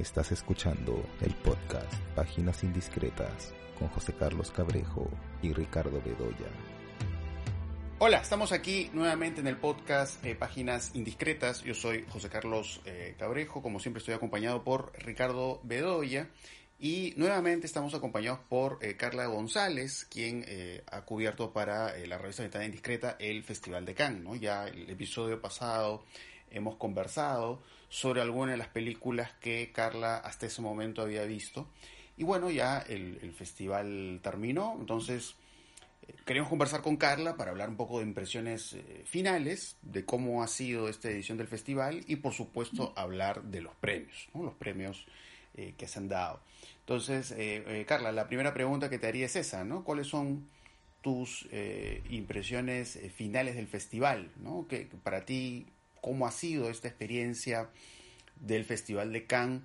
[0.00, 5.10] Estás escuchando el podcast Páginas Indiscretas con José Carlos Cabrejo
[5.42, 6.48] y Ricardo Bedoya.
[7.98, 11.62] Hola, estamos aquí nuevamente en el podcast eh, Páginas Indiscretas.
[11.64, 16.30] Yo soy José Carlos eh, Cabrejo, como siempre estoy acompañado por Ricardo Bedoya.
[16.78, 20.46] Y nuevamente estamos acompañados por eh, Carla González, quien
[20.90, 24.22] ha cubierto para la revista Ventana Indiscreta el Festival de Cannes.
[24.22, 24.34] ¿no?
[24.34, 26.06] Ya el episodio pasado
[26.50, 27.60] hemos conversado
[27.90, 31.68] sobre algunas de las películas que Carla hasta ese momento había visto.
[32.16, 35.34] Y bueno, ya el, festival terminó, entonces
[36.06, 40.42] eh, queremos conversar con Carla para hablar un poco de impresiones eh, finales, de cómo
[40.42, 45.06] ha sido esta edición del festival y por supuesto hablar de los premios, los premios
[45.54, 46.40] eh, que se han dado.
[46.80, 47.34] Entonces,
[47.86, 49.84] Carla, la primera pregunta que te haría es esa, ¿no?
[49.84, 50.48] ¿Cuáles son
[51.02, 51.48] tus
[52.08, 54.66] impresiones finales del festival, ¿no?
[54.68, 55.68] Que para ti
[56.00, 57.70] cómo ha sido esta experiencia
[58.40, 59.62] del Festival de Cannes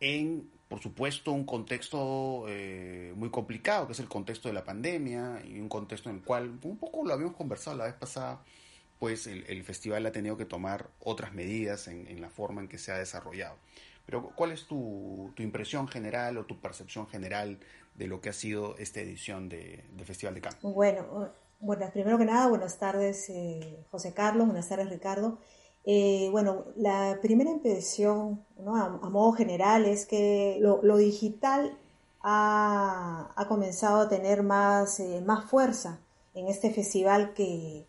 [0.00, 5.42] en, por supuesto, un contexto eh, muy complicado, que es el contexto de la pandemia
[5.46, 8.42] y un contexto en el cual, un poco lo habíamos conversado la vez pasada,
[8.98, 12.92] pues el, festival ha tenido que tomar otras medidas en, la forma en que se
[12.92, 13.56] ha desarrollado.
[14.04, 17.58] Pero, ¿cuál es tu, impresión general o tu percepción general
[17.94, 20.60] de lo que ha sido esta edición de, del Festival de Cannes?
[20.62, 25.38] Bueno, bueno, primero que nada, buenas tardes, eh, José Carlos, buenas tardes, Ricardo.
[25.84, 31.76] Eh, bueno, la primera impresión, a, modo general, es que lo, digital
[32.22, 36.00] ha, comenzado a tener más, eh, más fuerza
[36.34, 37.86] en este festival que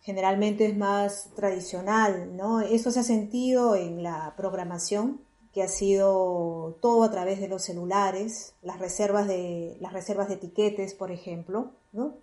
[0.00, 2.60] generalmente es más tradicional, ¿no?
[2.60, 5.20] Eso se ha sentido en la programación,
[5.54, 10.34] que ha sido todo a través de los celulares, las reservas de, las reservas de
[10.34, 12.14] etiquetes, por ejemplo, ¿no?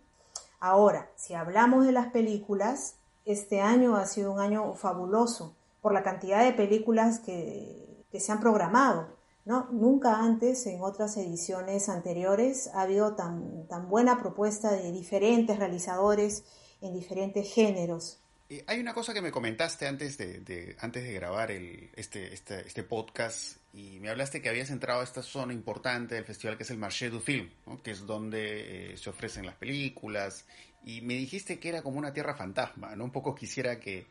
[0.60, 6.04] Ahora, si hablamos de las películas, este año ha sido un año fabuloso por la
[6.04, 7.78] cantidad de películas que,
[8.14, 9.08] se han programado.
[9.46, 9.68] ¿no?
[9.72, 16.44] Nunca antes, en otras ediciones anteriores, ha habido tan, tan buena propuesta de diferentes realizadores
[16.82, 18.20] en diferentes géneros.
[18.68, 22.84] hay una cosa que me comentaste antes de, antes de grabar el, este, este, este,
[22.84, 26.72] podcast y me hablaste que habías entrado a esta zona importante del festival que es
[26.72, 27.50] el Marché du Film,
[27.84, 30.46] que es donde eh, se ofrecen las películas
[30.84, 33.06] y me dijiste que era como una tierra fantasma, ¿no?
[33.06, 34.08] Un poco quisiera que,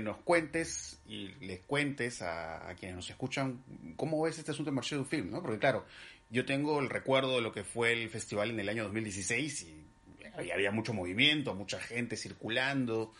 [0.00, 3.62] nos cuentes y les cuentes a, quienes nos escuchan
[3.96, 5.40] cómo ves este asunto de Marché du Film, ¿no?
[5.40, 5.86] Porque claro,
[6.30, 10.50] yo tengo el recuerdo de lo que fue el festival en el año 2016 y
[10.50, 13.14] había, mucho movimiento, mucha gente circulando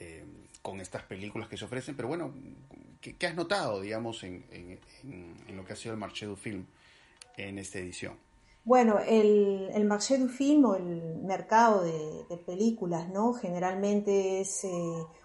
[0.00, 0.24] eh,
[0.66, 2.34] con estas películas que se ofrecen, pero bueno,
[3.00, 6.66] ¿qué, has notado, digamos, en, en, lo que ha sido el Marché du Film
[7.36, 8.18] en esta edición?
[8.64, 13.32] Bueno, el, el marché du film o el mercado de, películas, ¿no?
[13.34, 14.68] Generalmente es eh,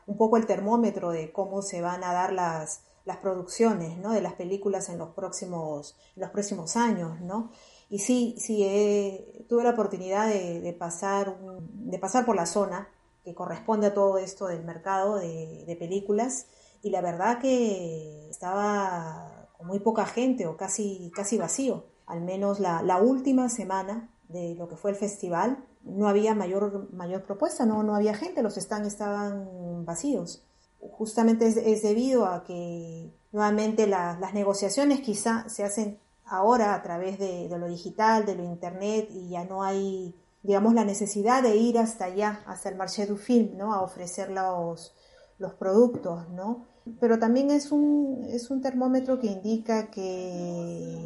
[0.06, 4.14] un poco el termómetro de cómo se van a dar las, las producciones, ¿no?
[4.14, 7.50] De las películas en los próximos, los próximos años, ¿no?
[7.90, 12.90] Y sí, sí, tuve la oportunidad de, pasar, de pasar por la zona
[13.24, 16.48] que corresponde a todo esto del mercado de, de películas
[16.82, 22.98] y la verdad que estaba muy poca gente o casi, casi vacío al menos la,
[23.02, 27.96] última semana de lo que fue el festival, no había mayor, mayor propuesta, no, no
[27.96, 30.46] había gente, los stands estaban vacíos.
[30.80, 37.48] Justamente es, debido a que nuevamente las negociaciones quizá se hacen ahora a través de,
[37.50, 42.06] lo digital, de lo internet y ya no hay, digamos, la necesidad de ir hasta
[42.06, 43.74] allá, hasta el marché du film, ¿no?
[43.74, 44.94] A ofrecer los,
[45.38, 46.68] los productos, ¿no?
[47.00, 51.06] Pero también es un, es un termómetro que indica que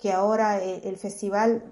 [0.00, 1.62] que ahora eh, el festival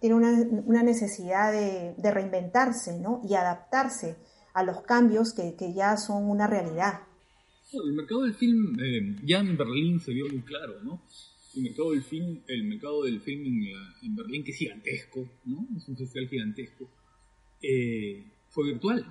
[0.00, 3.20] tiene una, necesidad de, reinventarse ¿no?
[3.28, 4.16] y adaptarse
[4.54, 7.00] a los cambios que, ya son una realidad.
[7.72, 11.02] el mercado del film eh, ya en Berlín se vio muy claro, ¿no?
[11.56, 13.66] El mercado del film, el mercado del film
[14.02, 15.66] en, Berlín, que es gigantesco, ¿no?
[15.76, 16.88] Es un festival gigantesco,
[17.62, 19.04] eh, fue virtual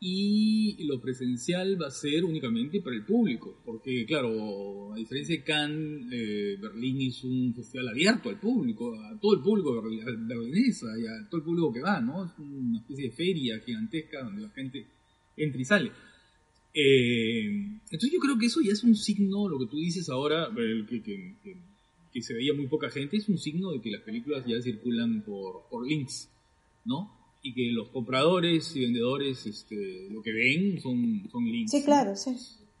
[0.00, 5.42] y lo presencial va a ser únicamente para el público, porque claro, a diferencia de
[5.42, 11.06] Cannes, eh, Berlín es un festival abierto al público, a todo el público berlinesa y
[11.06, 12.24] a todo el público que va, ¿no?
[12.24, 14.86] Es una especie de feria gigantesca donde la gente
[15.36, 15.92] entra y sale.
[16.74, 17.46] Eh,
[17.90, 21.02] entonces yo creo que eso ya es un signo, lo que tú dices ahora, que,
[21.02, 21.34] que,
[22.12, 25.22] que, se veía muy poca gente, es un signo de que las películas ya circulan
[25.22, 26.28] por, por links,
[26.84, 27.18] ¿no?
[27.42, 31.70] y que los compradores y vendedores este, lo que ven son, son links.
[31.70, 32.36] Sí, claro, sí.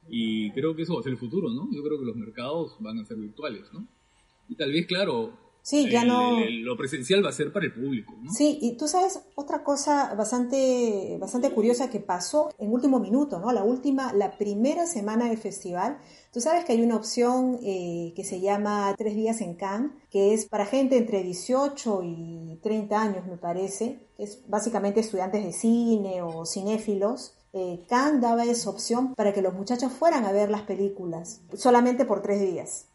[0.08, 1.68] Y creo que eso va a ser el futuro, ¿no?
[1.72, 3.86] Yo creo que los mercados van a ser virtuales, ¿no?
[4.48, 5.38] Y tal vez, claro,
[5.68, 6.40] Sí, ya no.
[6.48, 8.14] lo presencial va a ser para el público.
[8.22, 8.32] ¿no?
[8.32, 13.52] Sí, y tú sabes otra cosa bastante, bastante curiosa que pasó en último minuto, ¿no?
[13.52, 15.98] La última, la primera semana del festival.
[16.32, 20.32] Tú sabes que hay una opción eh, que se llama Tres días en Cannes, que
[20.32, 24.00] es para gente entre 18 y 30 años, me parece.
[24.16, 27.34] Es básicamente estudiantes de cine o cinéfilos.
[27.52, 32.06] Eh, Cannes daba esa opción para que los muchachos fueran a ver las películas solamente
[32.06, 32.86] por tres días.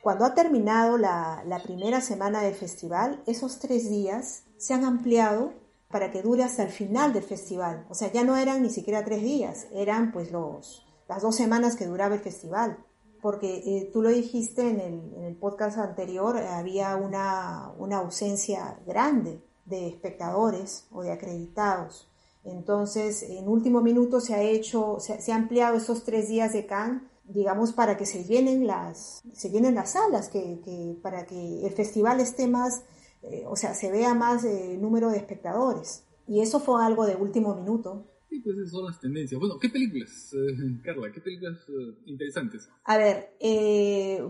[0.00, 5.52] Cuando ha terminado la, primera semana del festival, esos tres días se han ampliado
[5.90, 7.84] para que dure hasta el final del festival.
[7.88, 11.74] O sea, ya no eran ni siquiera tres días, eran pues los, las dos semanas
[11.74, 12.78] que duraba el festival.
[13.20, 19.88] Porque eh, tú lo dijiste en el, podcast anterior, había una, una, ausencia grande de
[19.88, 22.08] espectadores o de acreditados.
[22.44, 26.66] Entonces, en último minuto se ha hecho, se, se ha ampliado esos tres días de
[26.66, 31.72] Cannes digamos, para que se llenen las, se llenen las salas, que, para que el
[31.72, 32.84] festival esté más,
[33.22, 36.04] eh, o sea, se vea más eh, número de espectadores.
[36.26, 38.06] Y eso fue algo de último minuto.
[38.28, 39.38] Sí, pues esas son las tendencias.
[39.38, 41.10] Bueno, ¿qué películas, eh, Carla?
[41.10, 41.58] ¿Qué películas
[42.04, 42.68] interesantes?
[42.84, 43.32] A ver,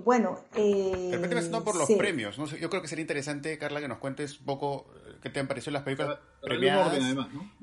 [0.04, 0.38] bueno...
[0.54, 1.18] Eh,
[1.50, 2.38] no por los premios.
[2.38, 2.46] ¿no?
[2.46, 4.86] Yo creo que sería interesante, Carla, que nos cuentes un poco
[5.22, 6.96] qué te han parecido las películas premiadas.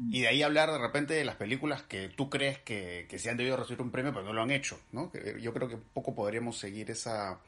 [0.09, 3.29] Y de ahí hablar de repente de las películas que tú crees que, que se
[3.29, 4.79] han debido recibir un premio, pero no lo han hecho.
[4.91, 5.11] ¿no?
[5.39, 7.39] Yo creo que poco podríamos seguir esa,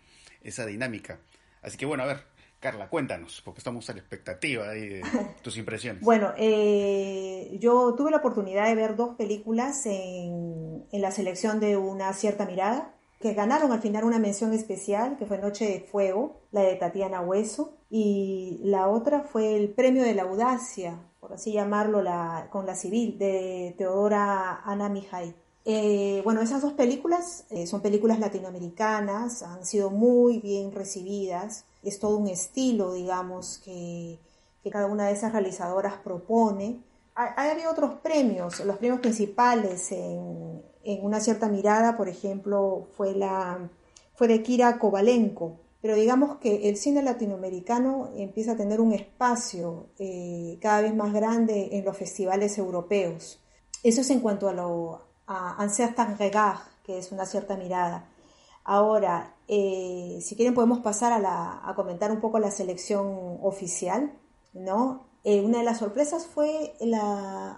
[0.43, 1.19] esa dinámica.
[1.61, 2.23] Así que bueno, a ver,
[2.59, 5.01] Carla, cuéntanos, porque estamos a la expectativa de
[5.43, 6.01] tus impresiones.
[6.01, 11.77] Bueno, eh, yo tuve la oportunidad de ver dos películas en, en la selección de
[11.77, 16.41] una cierta mirada que ganaron al final una mención especial, que fue Noche de Fuego,
[16.51, 21.51] la de Tatiana Hueso, y la otra fue el Premio de la Audacia, por así
[21.51, 25.33] llamarlo, la, con la civil, de Teodora Ana Mijay.
[25.65, 31.99] Eh, bueno, esas dos películas eh, son películas latinoamericanas, han sido muy bien recibidas, es
[31.99, 34.19] todo un estilo, digamos, que,
[34.63, 36.83] que cada una de esas realizadoras propone.
[37.15, 43.13] Hay, hay otros premios, los premios principales en, en una cierta mirada, por ejemplo, fue,
[43.13, 43.69] la,
[44.15, 45.59] fue de Kira Kovalenko.
[45.81, 51.13] Pero digamos que el cine latinoamericano empieza a tener un espacio eh, cada vez más
[51.13, 53.43] grande en los festivales europeos.
[53.83, 58.09] Eso es en cuanto a lo a Un regard, que es una cierta mirada.
[58.63, 64.13] Ahora, eh, si quieren podemos pasar a, la, a, comentar un poco la selección oficial,
[64.53, 65.05] ¿no?
[65.25, 67.57] Eh, una de las sorpresas fue la,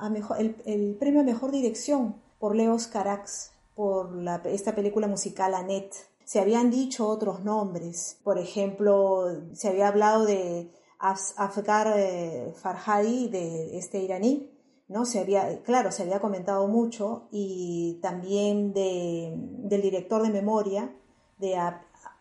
[0.65, 4.11] el premio a mejor dirección por Leos Carax, por
[4.45, 5.95] esta película musical Annette.
[6.23, 13.77] Se habían dicho otros nombres, por ejemplo, se había hablado de Afgar eh, Farhadi, de
[13.77, 14.51] este iraní,
[14.87, 15.05] ¿no?
[15.05, 20.93] Se había, claro, se había comentado mucho, y también de, del director de memoria,
[21.37, 21.55] de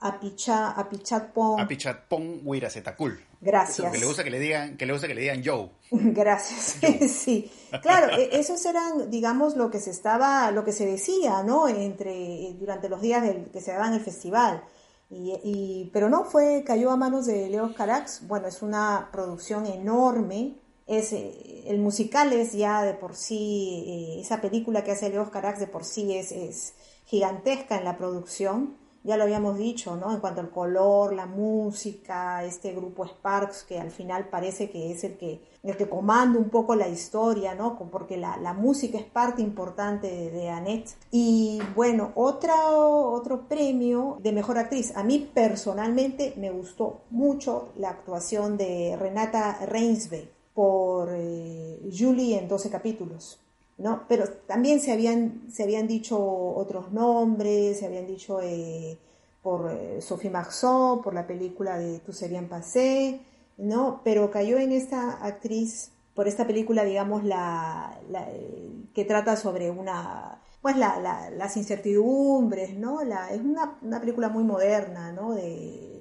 [0.01, 1.61] Apicha, Apichatpong.
[1.61, 3.19] Apichatpong Wirasetakul.
[3.41, 3.91] Gracias.
[3.91, 5.71] Que le gusta que le digan, que le gusta que le digan Joe.
[5.91, 6.79] Gracias.
[7.11, 7.51] sí.
[7.83, 11.67] Claro, e, esos eran, digamos, lo que se estaba, lo que se decía, ¿no?
[11.67, 14.63] Entre, durante los días del, que se daban el festival.
[15.11, 18.27] Y, pero no fue, cayó a manos de Leo Carax.
[18.29, 20.59] Bueno, es una producción enorme.
[20.87, 25.31] Es, eh, el musical es ya de por sí, eh, esa película que hace Leo
[25.31, 26.75] Carax de por sí es, es
[27.05, 28.77] gigantesca en la producción
[29.09, 30.13] ya lo habíamos dicho, ¿no?
[30.13, 35.03] En cuanto al color, la música, este grupo Sparks, que al final parece que es
[35.03, 37.79] el que, el que comanda un poco la historia, ¿no?
[37.91, 40.91] Porque la, la música es parte importante de, de, Annette.
[41.11, 44.95] Y bueno, otra, otro premio de mejor actriz.
[44.95, 52.47] A mí personalmente me gustó mucho la actuación de Renata Reinsve por eh, Julie en
[52.47, 53.41] 12 capítulos.
[53.79, 54.05] ¿No?
[54.09, 58.99] Pero también se habían, se habían dicho otros nombres, se habían dicho eh,
[59.43, 63.21] por eh, Sophie Marceau, por la película de Tu serían Passé,
[63.57, 64.01] ¿no?
[64.05, 70.43] Pero cayó en esta actriz por esta película, digamos, la, eh, que trata sobre una,
[70.61, 73.05] pues las incertidumbres, ¿no?
[73.05, 75.35] La, es una, una película muy moderna, ¿no?
[75.35, 75.98] De,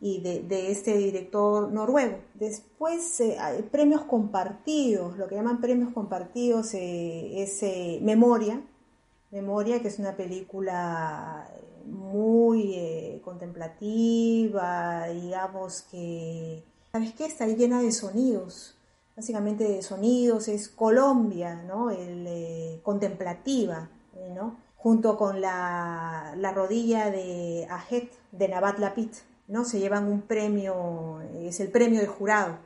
[0.00, 2.18] y de, este director noruego.
[2.34, 8.62] Después eh, hay premios compartidos, lo que llaman premios compartidos eh, es eh, Memoria,
[9.30, 11.48] Memoria que es una película
[11.86, 17.26] muy contemplativa, digamos que, ¿sabes qué?
[17.26, 18.76] Está llena de sonidos,
[19.16, 21.90] básicamente de sonidos, es Colombia, ¿no?
[21.90, 23.88] El, contemplativa,
[24.34, 24.56] ¿no?
[24.76, 29.10] Junto con la, la rodilla de Ajet de Nabat Lapid
[29.50, 29.64] ¿no?
[29.64, 32.58] Se llevan un premio, es el premio de jurado,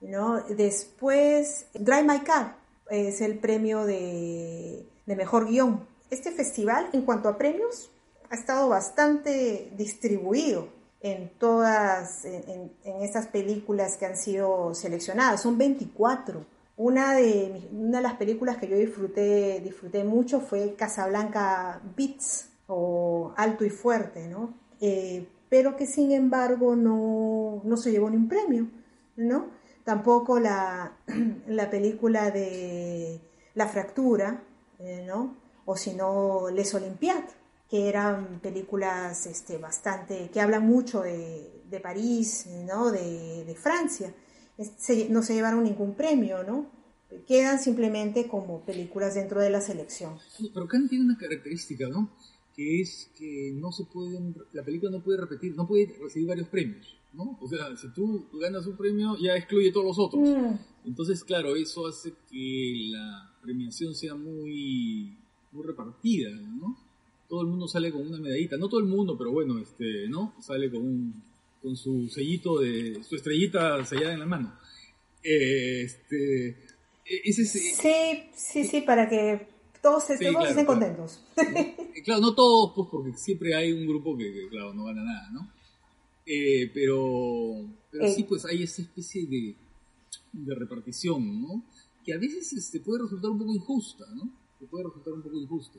[0.00, 0.42] ¿no?
[0.42, 2.56] Después, Drive My Car
[2.90, 5.86] es el premio de, mejor guion.
[6.10, 7.90] Este festival, en cuanto a premios,
[8.30, 10.68] ha estado bastante distribuido.
[11.00, 15.42] en todas, en, en, estas películas que han sido seleccionadas.
[15.42, 16.46] Son 24.
[16.78, 23.34] Una de, una de las películas que yo disfruté, disfruté mucho fue Casablanca Beats o
[23.36, 24.54] Alto y Fuerte, ¿no?
[24.80, 28.66] Eh, pero que sin embargo no, no, se llevó ni un premio,
[29.14, 29.50] ¿no?
[29.84, 30.96] Tampoco la,
[31.46, 33.20] la película de
[33.54, 34.42] La Fractura,
[34.80, 35.36] eh, ¿no?
[35.64, 37.30] O si no, Les Olympiades,
[37.70, 42.90] que eran películas este, bastante, que hablan mucho de, de París, ¿no?
[42.90, 44.12] De, de Francia
[45.08, 46.66] no se llevaron ningún premio, ¿no?
[47.28, 50.18] Quedan simplemente como películas dentro de la selección.
[50.52, 52.10] Pero Cannes tiene una característica, ¿no?
[52.54, 56.48] Que es que no se pueden, la película no puede repetir, no puede recibir varios
[56.48, 57.36] premios, ¿no?
[57.40, 60.28] O sea, si tú ganas un premio, ya excluye todos los otros.
[60.28, 60.86] Mm.
[60.86, 65.16] Entonces, claro, eso hace que la premiación sea muy,
[65.50, 66.78] muy repartida, ¿no?
[67.28, 70.34] Todo el mundo sale con una medallita, no todo el mundo, pero bueno, este, ¿no?
[70.40, 71.22] Sale con un
[71.64, 74.52] con su sellito de su estrellita sellada en la mano.
[75.22, 76.48] Este,
[77.06, 79.48] e-, sí, sí, sí, para que
[79.84, 81.20] todos, estén contentos.
[82.04, 85.52] Claro, no todos, pues porque siempre hay un grupo que, claro, no gana nada, ¿no?
[86.26, 89.54] Eh, pero pero sí, pues hay esa especie de,
[90.32, 91.64] de repartición, ¿no?
[92.04, 94.30] Que a veces este, puede resultar un poco injusta, ¿no?
[94.58, 95.78] Que puede resultar un poco injusta.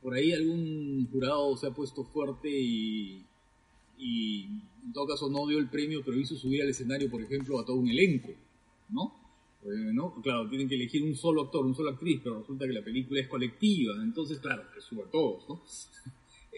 [0.00, 3.24] Por ahí algún jurado se ha puesto fuerte y,
[3.98, 4.44] y
[4.84, 7.64] en todo caso no dio el premio, pero hizo subir al escenario, por ejemplo, a
[7.64, 8.30] todo un elenco,
[8.88, 9.25] ¿no?
[9.66, 10.14] Eh, ¿no?
[10.22, 13.20] Claro, tienen que elegir un solo actor, un solo actriz, pero resulta que la película
[13.20, 15.90] es colectiva, entonces, claro, que suba a todos.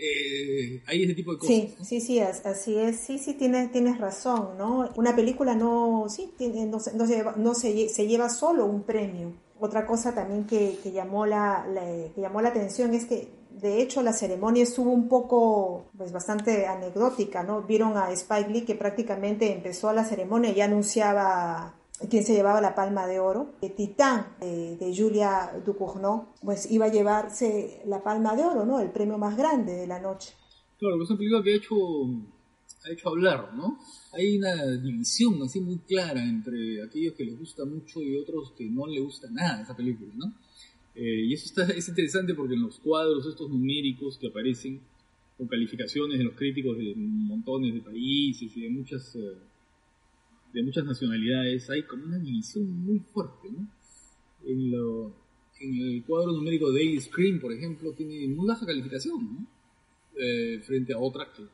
[0.01, 1.57] Eh, hay ese tipo de cosas.
[1.57, 4.89] Sí, sí, sí, así es, sí, sí, tienes, tienes razón, ¿no?
[4.95, 9.33] Una película no, sí, no, se, no, se, lleva, solo un premio.
[9.59, 13.27] Otra cosa también que, llamó la, la, que llamó la atención es que
[13.61, 17.63] de hecho, la ceremonia estuvo un poco, pues bastante anecdótica, ¿no?
[17.63, 21.75] Vieron a Spike Lee que prácticamente empezó la ceremonia y anunciaba
[22.11, 23.55] quién se llevaba la palma de oro.
[23.61, 28.81] El Titán de, Julia Ducournau, pues iba a llevarse la palma de oro, ¿no?
[28.81, 30.35] El premio más grande de la noche.
[30.79, 31.75] Claro, es una película que ha hecho,
[32.85, 33.79] ha hecho hablar, ¿no?
[34.13, 38.65] Hay una división así muy clara entre aquellos que les gusta mucho y otros que
[38.65, 40.33] no les gusta nada esa película, ¿no?
[40.95, 44.81] Eh, y eso está, es interesante porque en los cuadros estos numéricos que aparecen
[45.37, 49.37] con calificaciones de los críticos de montones de países y de muchas, eh,
[50.53, 53.49] de muchas nacionalidades, hay como una división muy fuerte.
[53.51, 53.69] ¿no?
[54.45, 55.15] En, lo,
[55.61, 59.47] en, el cuadro numérico Daily Screen, por ejemplo, tiene muy baja calificación ¿no?
[60.19, 61.45] eh, frente a otras que,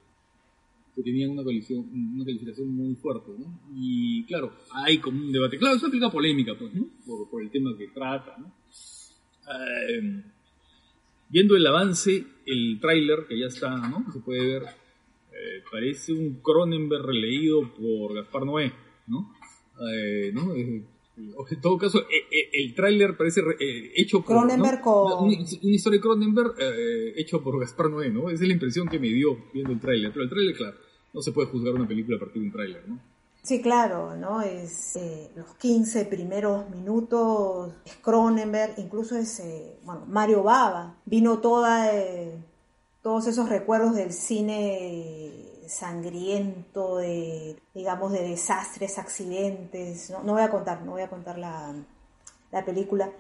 [0.95, 3.33] que tenían una calificación, una calificación muy fuerte.
[3.37, 3.61] ¿no?
[3.75, 5.59] Y claro, hay como un debate.
[5.59, 6.89] Claro, es una película polémica pues, ¿no?
[7.07, 8.37] por, por el tema que trata.
[8.39, 8.55] ¿no?
[9.47, 10.23] Eh,
[11.29, 14.07] viendo el avance, el tráiler que ya está, ¿no?
[14.13, 14.63] Se puede ver,
[15.35, 18.73] eh, parece un Cronenberg leído por Gaspar Noé,
[19.07, 19.33] ¿no?
[19.93, 20.55] Eh, ¿no?
[20.55, 22.05] en todo caso,
[22.53, 23.41] el tráiler parece
[23.95, 24.39] hecho por...
[24.39, 25.25] Cronenberg con...
[25.25, 26.55] Una, historia de Cronenberg
[27.17, 28.31] hecho por Gaspar Noé, ¿no?
[28.31, 30.11] Esa es la impresión que me dio viendo el tráiler.
[30.11, 30.77] Pero el tráiler, claro,
[31.13, 33.01] no se puede juzgar una película a partir de un tráiler, ¿no?
[33.45, 34.41] Sí, claro, ¿no?
[34.41, 40.97] Es eh, los 15 primeros minutos, es Cronenberg, incluso es, eh, bueno, Mario Baba.
[41.05, 42.43] Vino toda, eh,
[43.05, 45.31] todos esos recuerdos del cine
[45.69, 50.09] sangriento, de, digamos, de desastres, accidentes.
[50.09, 51.75] No, voy a contar, no voy a contar la,
[52.51, 53.13] la película,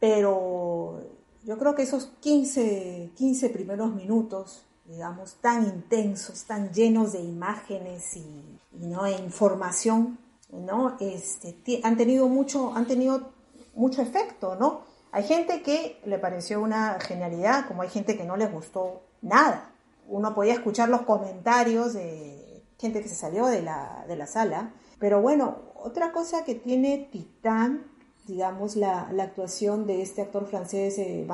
[0.00, 0.98] pero
[1.44, 8.16] yo creo que esos 15, 15 primeros minutos digamos, tan intensos, tan llenos de imágenes
[8.16, 9.06] y, ¿no?
[9.06, 10.18] e información,
[10.50, 10.96] ¿no?
[10.98, 13.30] Este, han tenido mucho, han tenido
[13.74, 14.80] mucho efecto, ¿no?
[15.12, 19.72] Hay gente que le pareció una genialidad, como hay gente que no les gustó nada.
[20.08, 24.72] Uno podía escuchar los comentarios de gente que se salió de la, de la sala.
[24.98, 27.86] Pero bueno, otra cosa que tiene Titán,
[28.26, 31.26] digamos, la, la actuación de este actor francés, eh,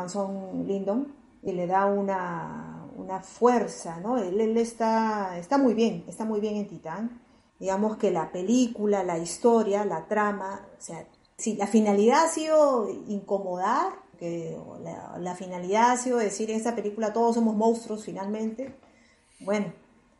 [0.66, 4.18] Lindon, y le da una, una fuerza, ¿no?
[4.18, 7.20] Él, está, está muy bien, está muy bien en Titán.
[7.58, 11.06] Digamos que la película, la historia, la trama, o sea,
[11.38, 14.56] si la finalidad ha sido incomodar, que
[15.18, 18.74] la, finalidad ha sido decir en esta película todos somos monstruos finalmente,
[19.40, 19.72] bueno,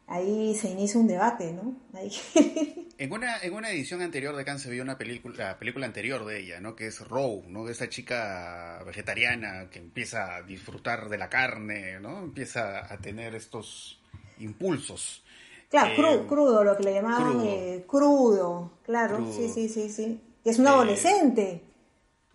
[0.06, 1.76] ahí se inicia un debate, ¿no?
[2.98, 6.24] En una, en una edición anterior de Cannes se vio una película, la película anterior
[6.24, 6.74] de ella, ¿no?
[6.74, 7.66] Que es Row, ¿no?
[7.66, 12.20] De esa chica vegetariana que empieza a disfrutar de la carne, ¿no?
[12.20, 14.00] Empieza a tener estos
[14.38, 15.22] impulsos.
[15.68, 20.20] Claro, eh, crudo, lo que le llamaban crudo, eh, claro, sí, sí, sí, sí.
[20.44, 21.62] Es un eh, adolescente,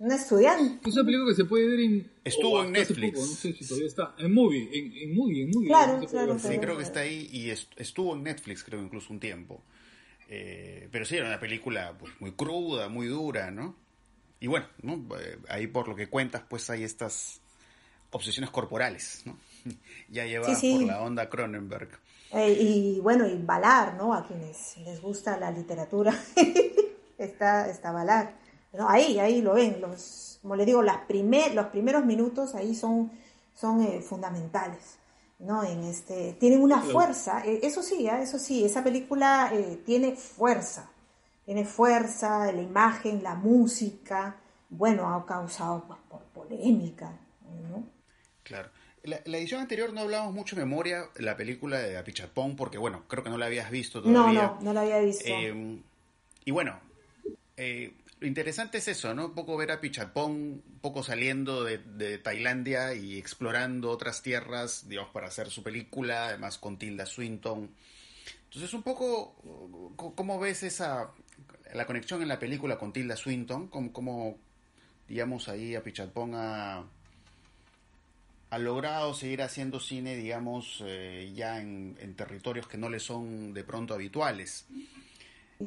[0.02, 0.90] una estudiante.
[0.90, 2.12] Es una película que se puede ver en...
[2.24, 3.14] Estuvo o en Netflix.
[3.14, 4.16] poco, no sé si todavía está.
[4.18, 5.68] En Movie, en, en Movie, en Movie.
[5.68, 6.40] Claro, puede claro.
[6.40, 9.62] Sí, creo que está ahí y est- estuvo en Netflix, creo, incluso un tiempo.
[10.28, 13.76] Eh, pero sí, era una película pues, muy cruda, muy dura, ¿no?
[14.40, 14.96] Y bueno, ¿no?
[15.20, 17.42] Eh, ahí por lo que cuentas, pues hay estas
[18.12, 19.38] obsesiones corporales, ¿no?
[20.10, 20.78] ya llevadas Sí, sí.
[20.80, 21.90] por la onda Cronenberg.
[22.34, 24.14] Eh, y bueno, y Valar, ¿no?
[24.14, 26.18] A quienes les gusta la literatura,
[27.18, 28.41] está, está Valar.
[28.74, 28.90] ¿No?
[28.90, 29.80] Ahí, ahí lo ven.
[29.82, 33.12] Los, como les digo, las primer, los primeros minutos ahí son,
[33.56, 34.98] son eh, fundamentales.
[35.40, 35.64] ¿no?
[35.64, 38.22] En este, tienen una fuerza, eh, eso sí, ¿ah?
[38.22, 40.92] eso sí, esa película eh, tiene fuerza,
[41.46, 44.36] tiene fuerza, la imagen, la música,
[44.70, 47.12] bueno, ha causado pues, por polémica,
[47.72, 47.84] ¿no?
[48.44, 48.70] Claro.
[49.04, 53.04] La, la edición anterior no hablábamos mucho de memoria, la película de Apichapón, porque bueno,
[53.08, 54.44] creo que no la habías visto No, todavía.
[54.44, 55.24] no, no la había visto.
[55.28, 55.80] Eh,
[56.46, 56.80] y bueno,
[57.58, 59.26] eh, lo interesante es eso, ¿no?
[59.26, 65.12] Un poco ver a Pichapón, un poco saliendo de, Tailandia y explorando otras tierras, digamos,
[65.12, 67.72] para hacer su película, además con Tilda Swinton.
[68.44, 71.10] Entonces, un poco, ¿cómo ves esa,
[71.74, 73.70] la conexión en la película con Tilda Swinton?
[73.70, 74.38] ¿Cómo,
[75.08, 76.84] digamos, ahí a Pichapón ha,
[78.52, 83.64] ha logrado seguir haciendo cine, digamos, eh, ya en territorios que no le son de
[83.64, 84.68] pronto habituales?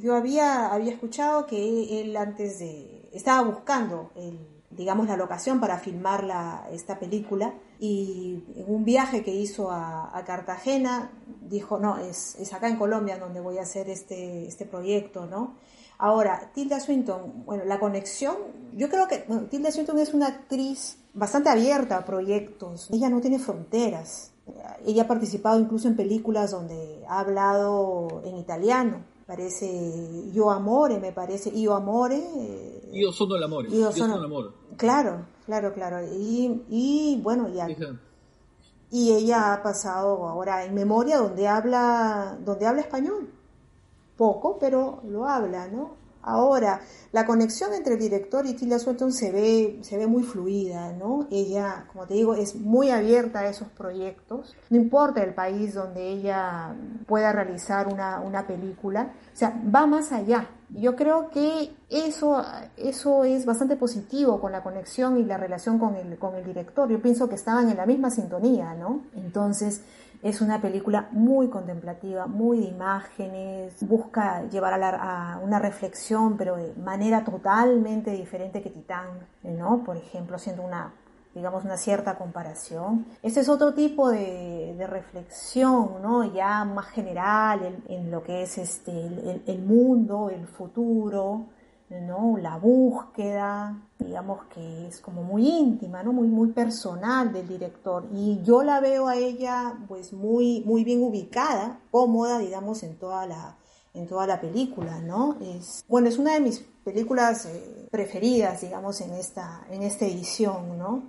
[0.00, 3.08] Yo había, había escuchado que él antes de...
[3.12, 4.38] estaba buscando, el,
[4.70, 10.16] digamos, la locación para filmar la, esta película y en un viaje que hizo a,
[10.16, 14.66] a Cartagena dijo, no, es, es acá en Colombia donde voy a hacer este, este
[14.66, 15.54] proyecto, ¿no?
[15.98, 18.36] Ahora, Tilda Swinton, bueno, la conexión,
[18.74, 23.20] yo creo que bueno, Tilda Swinton es una actriz bastante abierta a proyectos, ella no
[23.20, 24.32] tiene fronteras,
[24.84, 31.12] ella ha participado incluso en películas donde ha hablado en italiano, parece Io Amore, me
[31.12, 32.16] parece Io Amore.
[32.16, 33.68] eh, Io sono l'amore.
[33.68, 34.50] Io Io sono- l'amore.
[34.76, 36.00] Claro, claro, claro.
[36.06, 37.96] Y, y bueno, ya, Esa-
[38.90, 43.30] y ella ha pasado ahora en memoria donde habla, donde habla español.
[44.16, 45.96] Poco, pero lo habla, ¿no?
[46.24, 46.80] Ahora,
[47.12, 51.28] la conexión entre el director y Tilda Swinton se ve, se ve muy fluida, ¿no?
[51.30, 54.56] Ella, como te digo, es muy abierta a esos proyectos.
[54.70, 56.74] No importa el país donde ella
[57.06, 59.12] pueda realizar una, una película.
[59.32, 60.48] O sea, va más allá.
[60.70, 62.42] Yo creo que eso,
[62.76, 66.88] eso es bastante positivo con la conexión y la relación con el, con el director.
[66.90, 69.02] Yo pienso que estaban en la misma sintonía, ¿no?
[69.14, 69.82] Entonces,
[70.24, 76.56] es una película muy contemplativa, muy de imágenes, busca llevar a, la- una reflexión, pero
[76.56, 79.06] de manera totalmente diferente que Titán,
[79.42, 79.84] ¿no?
[79.84, 80.92] Por ejemplo, haciendo una,
[81.34, 83.04] digamos, una cierta comparación.
[83.22, 86.24] Este es otro tipo de, de reflexión, ¿no?
[86.24, 91.44] Ya más general en, lo que es este, el mundo, el futuro,
[92.00, 92.36] ¿no?
[92.38, 96.12] La búsqueda, digamos que es como muy íntima, ¿no?
[96.12, 98.06] Muy, muy personal del director.
[98.12, 103.26] Y yo la veo a ella pues muy, muy bien ubicada, cómoda, digamos, en toda
[103.26, 103.56] la,
[103.94, 105.36] en toda la película, ¿no?
[105.40, 110.78] Es, bueno, es una de mis películas eh, preferidas, digamos, en esta, en esta edición,
[110.78, 111.02] ¿no?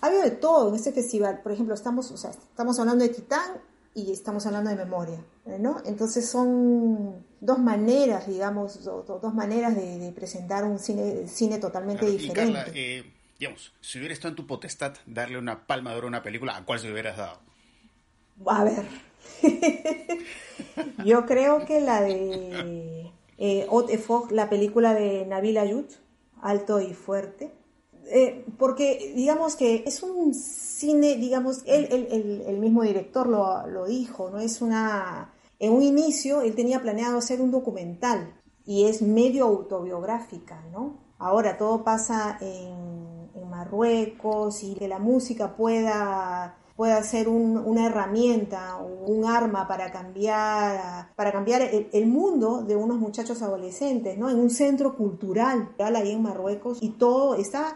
[0.00, 1.40] Ha habido de todo en este festival.
[1.42, 3.60] Por ejemplo, estamos, o sea, estamos hablando de Titán
[3.94, 5.24] y estamos hablando de memoria,
[5.58, 5.78] ¿no?
[5.84, 11.58] Entonces son dos maneras, digamos, do- do- dos maneras de, de presentar un cine, cine
[11.58, 12.70] totalmente Claro, diferente.
[12.70, 13.04] Carla, eh,
[13.38, 16.56] digamos, si hubiera estado en tu potestad darle una palma de oro a una película,
[16.56, 17.40] ¿a cuál se hubieras dado?
[18.46, 18.84] A ver.
[20.98, 25.90] Yo creo que la de eh, et Fort, la película de Nabil Ayut,
[26.42, 27.52] Alto y Fuerte.
[28.10, 33.66] Eh, porque digamos que es un cine, digamos, él, él- él- el mismo director lo,
[33.66, 34.38] lo dijo, ¿no?
[34.40, 35.32] Es una...
[35.58, 40.98] En un inicio él tenía planeado hacer un documental y es medio autobiográfica, ¿no?
[41.18, 42.98] Ahora todo pasa en,
[43.50, 49.90] Marruecos y que la música pueda pueda ser un- una herramienta o un arma para
[49.90, 54.30] cambiar para cambiar el, el mundo de unos muchachos adolescentes, ¿no?
[54.30, 57.74] En un centro cultural ahí en Marruecos y todo está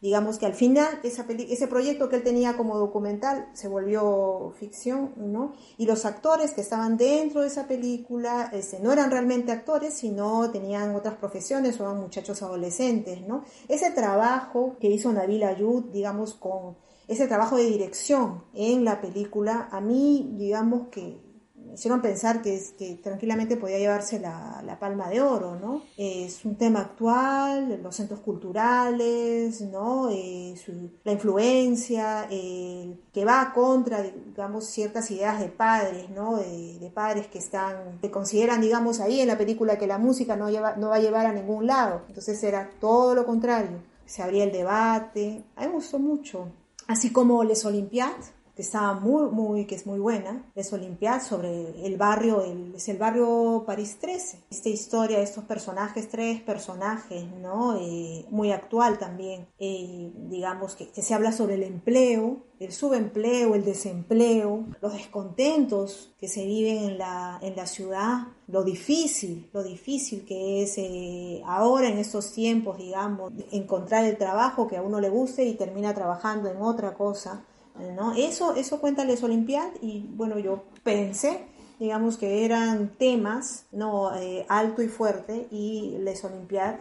[0.00, 5.12] digamos que al final esa ese proyecto que él tenía como documental se volvió ficción,
[5.16, 5.52] ¿no?
[5.76, 10.50] Y los actores que estaban dentro de esa película este, no eran realmente actores, sino
[10.50, 13.44] tenían otras profesiones o eran muchachos adolescentes, ¿no?
[13.68, 16.76] Ese trabajo que hizo Nabil Ayud, digamos, con
[17.08, 21.29] ese trabajo de dirección en la película, a mí, digamos que
[21.70, 25.82] me hicieron pensar que, es, que tranquilamente podía llevarse la, la palma de oro, ¿no?
[25.96, 30.08] Es un tema actual, los centros culturales, ¿no?
[30.10, 36.36] Eh, su- la influencia, eh, que va contra, digamos, ciertas ideas de padres, ¿no?
[36.36, 40.36] De, de padres que están, que consideran, digamos, ahí en la película que la música
[40.36, 42.02] no, lleva, no va a llevar a ningún lado.
[42.08, 45.44] Entonces era todo lo contrario se abría el debate.
[45.54, 46.48] A mí me gustó mucho.
[46.88, 51.96] Así como Les Olympiades, que muy, muy, que es muy buena, Les Olympiades sobre el
[51.96, 54.44] barrio, el, es el barrio París 13.
[54.50, 57.76] Esta historia, estos personajes, tres personajes, ¿no?
[57.78, 59.46] Eh, muy actual también.
[59.58, 66.28] Eh, digamos que, se habla sobre el empleo, el subempleo, el desempleo, los descontentos que
[66.28, 71.88] se viven en la, en la ciudad, lo difícil, lo difícil que es eh, ahora
[71.88, 76.50] en estos tiempos, digamos, encontrar el trabajo que a uno le guste y termina trabajando
[76.50, 77.44] en otra cosa.
[77.76, 78.14] ¿No?
[78.14, 81.46] Eso, eso cuenta Les Olimpiad y bueno, yo pensé,
[81.78, 84.14] digamos que eran temas, ¿no?
[84.16, 86.76] Eh, alto y fuerte y Les Olimpiad,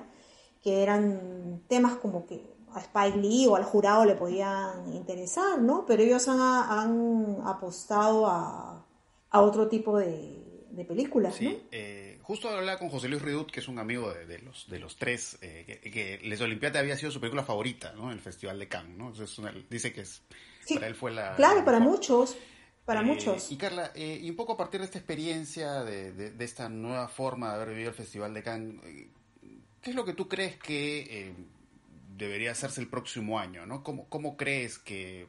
[0.63, 5.85] que eran temas como que a Spike Lee o al jurado le podían interesar, ¿no?
[5.85, 8.85] Pero ellos han, apostado a,
[9.31, 10.45] otro tipo de,
[10.87, 14.69] películas, sí, eh, justo hablaba con José Luis Ridut, que es un amigo de, los,
[14.69, 18.05] de los tres, eh, que, Les Olimpiad había sido su película favorita, ¿no?
[18.05, 19.11] En el Festival de Cannes, ¿no?
[19.69, 20.21] dice que es
[20.75, 21.35] para él fue la...
[21.35, 22.37] Claro, para muchos,
[22.89, 23.51] para eh, muchos.
[23.51, 27.07] Y Carla, eh, y un poco a partir de esta experiencia, de, de, esta nueva
[27.07, 29.09] forma de haber vivido el Festival de Cannes, eh,
[29.79, 31.35] ¿qué es lo que tú crees que
[32.17, 33.67] debería hacerse el próximo año?
[33.67, 33.83] ¿no?
[33.83, 35.27] ¿Cómo, cómo crees que,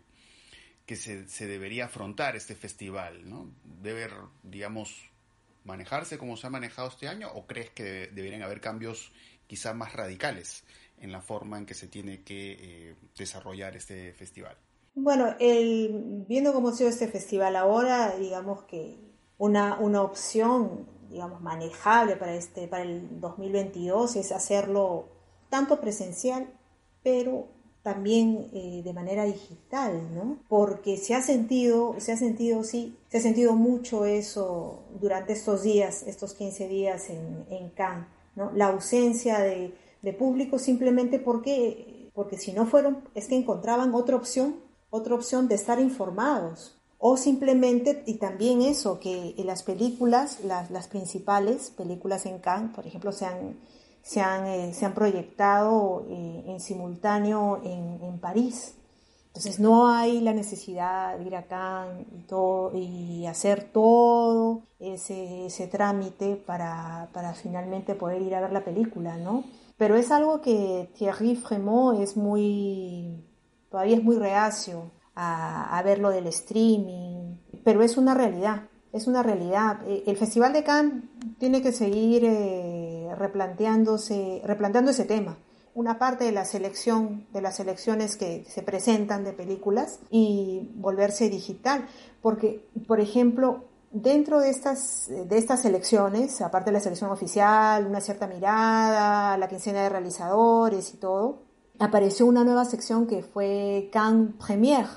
[0.86, 3.28] que se, se, debería afrontar este festival?
[3.28, 3.50] ¿no?
[3.82, 4.08] ¿Debe,
[4.42, 5.10] digamos,
[5.64, 9.12] manejarse como se ha manejado este año o crees que deberían haber cambios
[9.46, 10.64] quizá más radicales
[10.98, 14.56] en la forma en que se tiene que desarrollar este festival?
[14.94, 18.98] Bueno, el, viendo cómo ha sido este festival ahora, digamos que
[19.38, 25.06] una, una opción, digamos, manejable para, este, para el 2022 es hacerlo
[25.48, 26.52] tanto presencial,
[27.02, 27.48] pero
[27.82, 30.38] también eh, de manera digital, ¿no?
[30.48, 35.62] Porque se ha sentido, se ha sentido, sí, se ha sentido mucho eso durante estos
[35.62, 38.52] días, estos 15 días en, en Cannes, ¿no?
[38.52, 39.72] La ausencia de,
[40.02, 44.56] de público simplemente porque, porque si no fueron, es que encontraban otra opción
[44.90, 46.76] otra opción de estar informados.
[46.98, 52.74] O simplemente, y también eso, que en las películas, las, las principales películas en Cannes,
[52.74, 53.58] por ejemplo, se han,
[54.02, 58.74] se han, eh, se han proyectado eh, en simultáneo en, en, París.
[59.28, 65.46] Entonces no hay la necesidad de ir a Cannes y, todo, y hacer todo ese,
[65.46, 69.44] ese trámite para, para finalmente poder ir a ver la película, ¿no?
[69.78, 73.24] Pero es algo que Thierry Fremont es muy,
[73.70, 79.22] todavía es muy reacio a, ver lo del streaming, pero es una realidad, es una
[79.22, 79.80] realidad.
[79.86, 81.04] Eh, el Festival de Cannes
[81.38, 85.36] tiene que seguir eh, replanteándose, replanteando ese tema
[85.74, 91.30] una parte de la selección de las selecciones que se presentan de películas y volverse
[91.30, 91.86] digital
[92.20, 98.00] porque por ejemplo dentro de estas de estas selecciones aparte de la selección oficial una
[98.00, 101.49] cierta mirada la quincena de realizadores y todo
[101.80, 104.88] apareció una nueva sección que fue Cannes Premiere,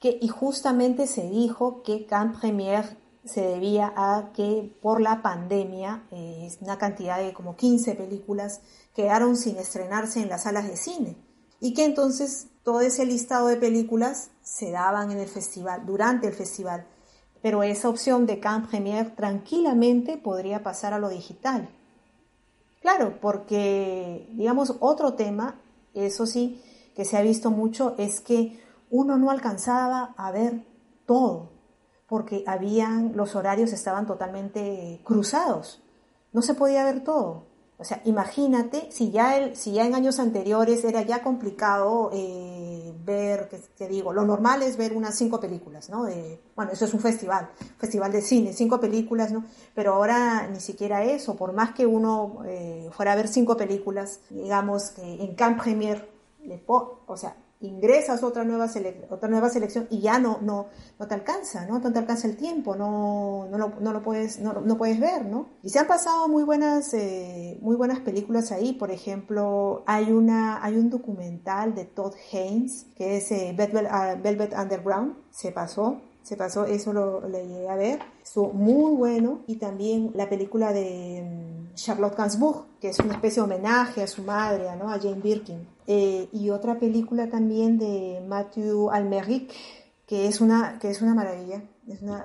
[0.00, 2.88] que, y justamente se dijo que Cannes Premiere
[3.24, 8.60] se debía a que por la pandemia eh, una cantidad de como 15 películas
[8.94, 11.16] quedaron sin estrenarse en las salas de cine
[11.60, 16.32] y que entonces todo ese listado de películas se daban en el festival, durante el
[16.32, 16.86] festival.
[17.42, 21.68] Pero esa opción de Cannes Premiere tranquilamente podría pasar a lo digital.
[22.80, 25.60] Claro, porque, digamos, otro tema
[25.94, 26.62] eso sí,
[26.94, 30.64] que se ha visto mucho es que uno no alcanzaba a ver
[31.06, 31.50] todo,
[32.06, 35.82] porque habían, los horarios estaban totalmente cruzados,
[36.32, 37.47] no se podía ver todo.
[37.80, 42.92] O sea, imagínate si ya, el, si ya en años anteriores era ya complicado eh,
[43.04, 46.06] ver, que te digo, lo normal es ver unas cinco películas, ¿no?
[46.56, 49.44] bueno, eso es un festival, festival de cine, cinco películas, ¿no?
[49.76, 54.20] Pero ahora ni siquiera eso, por más que uno eh, fuera a ver cinco películas,
[54.28, 56.08] digamos que en Camp Premier,
[57.06, 58.68] o sea, ingresas otra nueva,
[59.10, 60.66] otra nueva selección y ya no, no,
[60.98, 61.80] no te alcanza, ¿no?
[61.80, 65.24] No te alcanza el tiempo, no, no, lo, no lo puedes, no, no, puedes ver,
[65.24, 65.48] ¿no?
[65.62, 70.62] Y se han pasado muy buenas, eh, muy buenas películas ahí, por ejemplo, hay una,
[70.64, 76.64] hay un documental de Todd Haynes, que es eh, Velvet, Underground, se pasó, se pasó,
[76.64, 81.74] eso lo, lo llegué a ver, estuvo muy bueno, y también la película de mm,
[81.74, 84.90] Charlotte Gainsbourg, que es una especie de homenaje a su madre, ¿no?
[84.90, 85.77] a Jane Birkin.
[85.90, 89.50] Eh, y otra película también de Matthew Almeric,
[90.06, 91.62] que es una, que es una maravilla,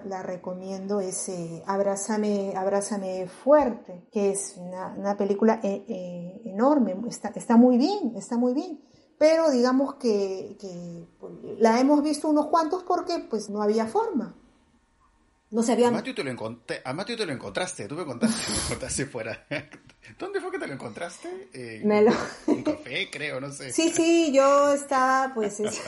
[0.05, 7.55] la recomiendo, es eh, Abrázame, Abrázame Fuerte, que es una, película eh, enorme, está, está
[7.55, 8.81] muy bien, está muy bien
[9.17, 14.35] pero digamos que, que, pues, la hemos visto unos cuantos porque pues no había forma.
[15.53, 15.93] No se habían...
[15.93, 19.05] A Matthew te lo, encontré, a Matthew te lo encontraste, tú me contaste, me contaste
[19.05, 19.45] fuera.
[20.19, 21.49] ¿Dónde fue que te lo encontraste?
[21.53, 22.11] En, Me lo-
[22.47, 23.71] un café, creo, no sé.
[23.71, 25.79] Sí, sí, yo estaba, pues, es-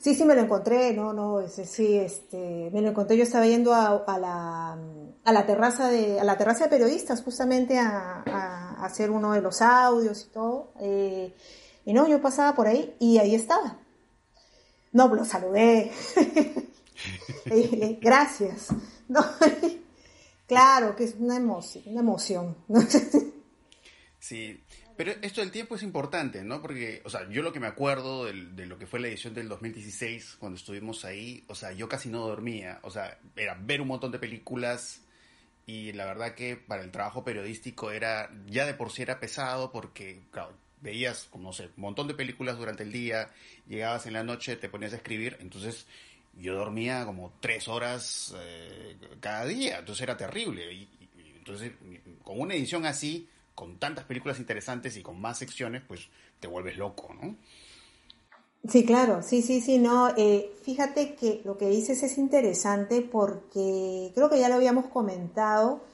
[0.00, 3.72] sí, sí, me lo encontré, no, no, sí, este, me lo encontré, yo estaba yendo
[3.74, 4.78] a, a la,
[5.24, 9.32] a la terraza de, a la terraza de periodistas, justamente a, a- a hacer uno
[9.32, 11.34] de los audios y todo, eh,
[11.84, 13.78] y no, yo pasaba por ahí y ahí estaba.
[14.92, 15.92] No, lo saludé.
[18.00, 18.68] Gracias.
[19.08, 19.24] No,
[20.46, 22.56] claro, que es una emoción, una emoción.
[24.18, 24.60] Sí,
[24.96, 26.62] pero esto del tiempo es importante, ¿no?
[26.62, 29.48] Porque, o sea, yo lo que me acuerdo de, lo que fue la edición del
[29.48, 33.88] 2016, cuando estuvimos ahí, o sea, yo casi no dormía, o sea, era ver un
[33.88, 35.02] montón de películas
[35.66, 39.70] y la verdad que para el trabajo periodístico era, ya de por sí era pesado
[39.70, 43.30] porque, claro, veías, no sé, un montón de películas durante el día,
[43.68, 45.86] llegabas en la noche, te ponías a escribir, entonces
[46.40, 50.72] yo dormía como tres horas eh, cada día, entonces era terrible.
[50.72, 50.88] Y,
[51.36, 51.72] entonces,
[52.24, 56.08] con una edición así, con tantas películas interesantes y con más secciones, pues
[56.40, 57.36] te vuelves loco, ¿no?
[58.68, 60.12] Sí, claro, sí, sí, sí, no.
[60.16, 65.84] eh, fíjate que lo que dices es interesante porque creo que ya lo habíamos comentado.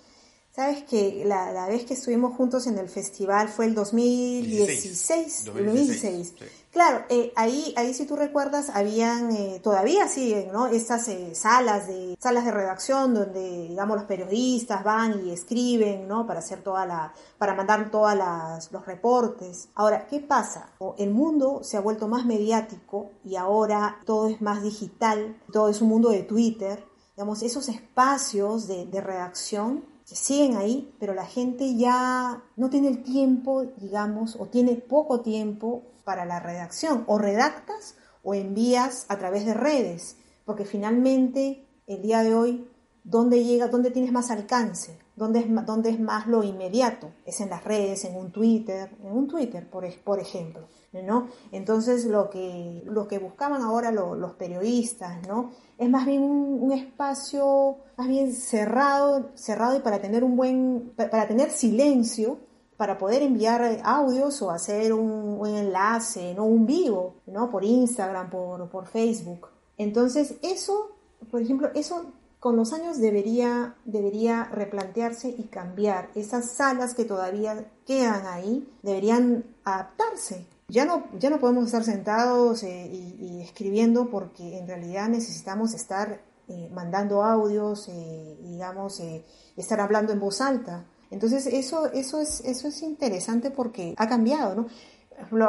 [0.51, 5.45] Sabes que la, la vez que estuvimos juntos en el festival fue el 2016.
[5.45, 6.35] 2016, 2016.
[6.39, 6.62] sí.
[6.73, 10.69] Claro, eh, ahí, ahí si tú recuerdas, habían, eh, todavía siguen, ¿no?
[10.69, 16.27] Estas eh, salas de, salas de redacción donde, digamos, los periodistas van y escriben, ¿no?
[16.27, 19.69] Para hacer toda la, para mandar todas las, los reportes.
[19.75, 20.71] Ahora, ¿qué pasa?
[20.97, 25.83] El mundo se ha vuelto más mediático y ahora todo es más digital, todo es
[25.83, 26.87] un mundo de Twitter.
[27.17, 32.89] Digamos, esos espacios de, de redacción que siguen ahí, pero la gente ya no tiene
[32.89, 37.05] el tiempo, digamos, o tiene poco tiempo para la redacción.
[37.07, 42.69] O redactas o envías a través de redes, porque finalmente el día de hoy,
[43.05, 44.99] ¿dónde llega, dónde tienes más alcance?
[45.15, 47.11] ¿Dónde es, dónde es más lo inmediato?
[47.27, 50.67] Es en las redes, en un Twitter, en un Twitter, por, por ejemplo.
[51.05, 51.29] ¿no?
[51.53, 55.51] Entonces lo que, lo que buscaban ahora lo- los periodistas, ¿no?
[55.79, 60.93] Es más bien un, un espacio más bien cerrado, cerrado y para tener un buen,
[60.97, 62.39] pa- para tener silencio,
[62.77, 66.45] para poder enviar audios o hacer un, un enlace, ¿no?
[66.45, 67.51] Un vivo, ¿no?
[67.51, 69.49] Por Instagram, por, por Facebook.
[69.79, 70.91] Entonces eso,
[71.31, 76.11] por ejemplo, eso con los años debería, debería replantearse y cambiar.
[76.15, 80.47] Esas salas que todavía quedan ahí deberían adaptarse.
[80.69, 85.75] Ya no, ya no podemos estar sentados eh, y, y escribiendo porque en realidad necesitamos
[85.75, 89.25] estar eh, mandando audios, eh, digamos, eh,
[89.57, 90.85] estar hablando en voz alta.
[91.13, 94.67] Entonces eso, eso, es, eso es interesante porque ha cambiado, ¿no?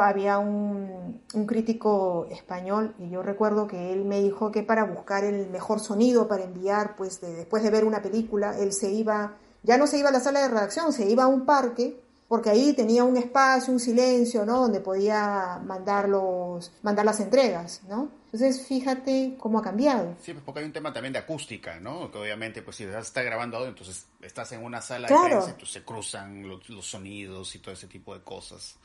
[0.00, 5.24] Había un, un crítico español y yo recuerdo que él me dijo que para buscar
[5.24, 9.36] el mejor sonido para enviar, pues de- después de ver una película, él se iba,
[9.64, 12.50] ya no se iba a la sala de redacción, se iba a un parque porque
[12.50, 14.60] ahí tenía un espacio, un silencio, ¿no?
[14.60, 18.10] Donde podía mandar, los, mandar las entregas, ¿no?
[18.32, 20.16] Entonces, fíjate cómo ha cambiado.
[20.20, 22.10] Sí, pues porque hay un tema también de acústica, ¿no?
[22.10, 25.22] Que obviamente, pues si estás está grabando audio, entonces estás en una sala Claro.
[25.22, 28.76] de prensa, entonces se cruzan los, los sonidos y todo ese tipo de cosas.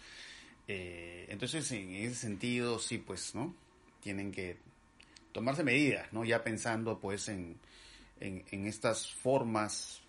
[0.67, 3.55] Eh, entonces, en ese sentido, sí, pues, ¿no?
[4.01, 4.57] Tienen que
[5.31, 6.23] tomarse medidas, ¿no?
[6.25, 7.57] Ya pensando, pues, en,
[8.19, 10.01] en, en estas formas,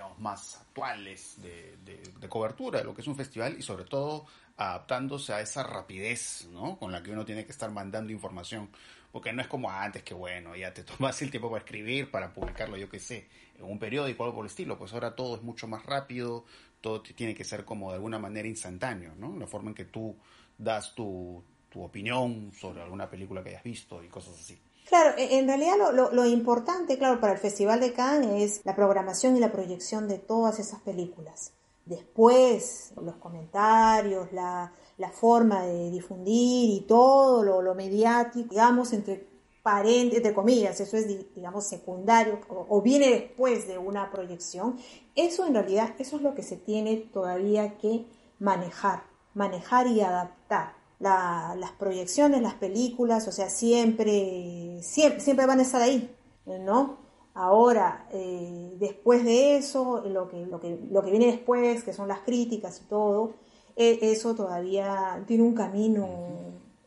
[0.00, 4.24] digamos, más actuales de, de, cobertura de lo que es un festival y sobre todo
[4.56, 6.78] adaptándose a esa rapidez, ¿no?
[6.78, 8.70] Con la que uno tiene que estar mandando información.
[9.12, 12.32] Porque no es como antes que, bueno, ya te tomas el tiempo para escribir, para
[12.32, 14.78] publicarlo, yo qué sé, en un periódico o algo por el estilo.
[14.78, 16.46] Pues ahora todo es mucho más rápido,
[16.80, 19.36] todo tiene que ser como de alguna manera instantáneo, ¿no?
[19.38, 20.16] La forma en que tú
[20.56, 24.58] das tu, tu opinión sobre alguna película que hayas visto y cosas así.
[24.88, 28.74] Claro, e- en realidad lo, lo- importante, claro, para el Festival de Cannes es la
[28.74, 31.52] programación y la proyección de todas esas películas.
[31.84, 39.28] Después, los comentarios, la, la forma de difundir y todo lo, mediático, digamos, entre
[39.62, 44.76] paréntesis, entre comillas, eso es, di- digamos, secundario o, o viene después de una proyección.
[45.14, 48.06] Eso en realidad, eso es lo que se tiene todavía que
[48.38, 50.79] manejar, manejar y adaptar.
[51.00, 56.14] La- las proyecciones, las películas, o sea, siempre, siempre, siempre van a estar ahí,
[56.46, 56.98] ¿no?
[57.34, 62.06] Ahora, eh, después de eso, lo que, lo, que, lo que viene después, que son
[62.08, 63.34] las críticas y todo,
[63.76, 66.06] eh, eso todavía tiene un camino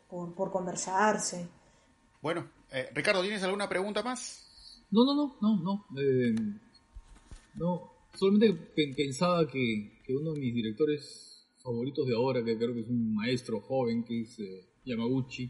[0.09, 1.47] por, por conversarse.
[2.21, 4.83] Bueno, eh, Ricardo, ¿tienes alguna pregunta más?
[4.91, 5.85] No, no, no, no, no.
[5.99, 6.35] eh,
[7.55, 11.32] no, solamente pe- pensaba que, que uno de mis directores
[11.63, 15.49] favoritos de ahora, que creo que es un maestro joven, que es eh, Yamaguchi,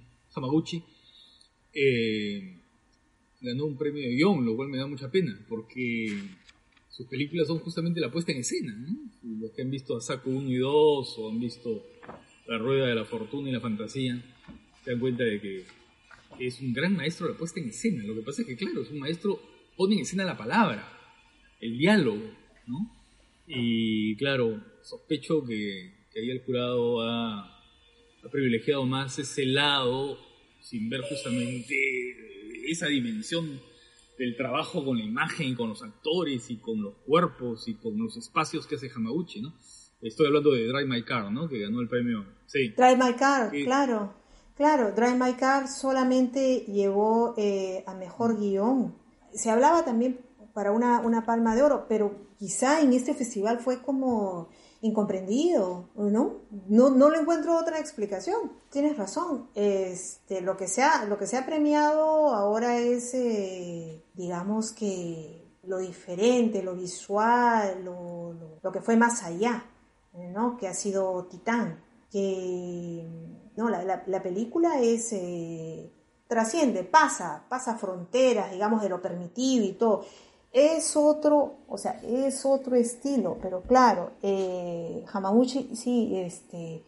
[1.73, 2.59] eh,
[3.41, 6.07] ganó un premio de guion, lo cual me da mucha pena, porque
[6.89, 8.75] sus películas son justamente la puesta en escena.
[8.77, 9.39] ¿no?
[9.39, 11.83] Los que han visto a Saco 1 y 2 o han visto
[12.47, 14.23] La Rueda de la Fortuna y la Fantasía,
[14.83, 15.65] se dan cuenta de que
[16.39, 18.03] es un gran maestro de la puesta en escena.
[18.03, 19.39] Lo que pasa es que, claro, es un maestro,
[19.75, 20.87] pone en escena la palabra,
[21.59, 22.29] el diálogo,
[22.67, 22.91] ¿no?
[23.47, 30.17] Y claro, sospecho que, que ahí el jurado ha, ha privilegiado más ese lado
[30.61, 31.75] sin ver justamente
[32.69, 33.59] esa dimensión
[34.17, 38.15] del trabajo con la imagen con los actores y con los cuerpos y con los
[38.15, 39.53] espacios que hace Hamaguchi, ¿no?
[40.01, 41.47] Estoy hablando de Drive My Car, ¿no?
[41.49, 42.25] Que ganó el premio.
[42.45, 42.69] Sí.
[42.69, 43.63] Drive My Car, Sí.
[43.65, 44.13] claro.
[44.55, 48.95] Claro, Drive My Car solamente llevó eh, a mejor guion.
[49.33, 50.19] Se hablaba también
[50.53, 54.49] para una, una palma de oro, pero quizá en este festival fue como
[54.83, 56.41] incomprendido, ¿no?
[56.67, 58.51] No, no le encuentro otra explicación.
[58.69, 59.49] Tienes razón.
[59.55, 65.41] Este, lo, que se ha, lo que se ha premiado ahora es, eh, digamos que
[65.63, 69.65] lo diferente, lo visual, lo, lo- que fue más allá,
[70.13, 70.57] ¿no?
[70.57, 71.81] Que ha sido Titán.
[72.11, 73.07] Que
[73.55, 75.89] no, la, la- la película es eh,
[76.27, 80.03] trasciende, pasa, pasa fronteras, digamos, de lo permitido y todo.
[80.53, 86.83] Es otro, o sea, es otro estilo, pero claro, eh, Hamaguchi sí, este,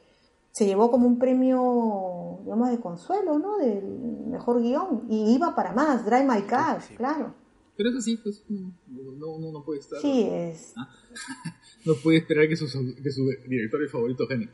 [0.51, 3.57] se llevó como un premio, digamos, de consuelo, ¿no?
[3.57, 3.83] Del
[4.27, 5.07] mejor guion.
[5.09, 6.95] Y iba para más, Drive My Car, Sí, sí.
[6.95, 7.33] claro.
[7.75, 9.99] Pero es así, pues, no, no, no, no puede estar.
[9.99, 10.73] Sí, es,
[11.85, 14.49] No puede esperar que sus, que sus directores favoritos ganen.